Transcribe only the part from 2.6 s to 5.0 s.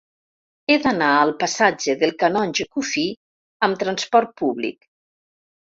Cuffí amb trasport públic.